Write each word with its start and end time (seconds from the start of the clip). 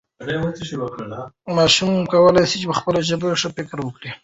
ماشوم 1.55 1.91
کولی 2.11 2.45
سي 2.51 2.57
په 2.69 2.75
خپله 2.79 2.99
ژبه 3.09 3.29
ښه 3.41 3.49
فکر 3.57 3.77
وکړي. 3.81 4.11